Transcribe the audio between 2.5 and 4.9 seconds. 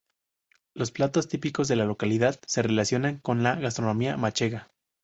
relacionan con la gastronomía manchega.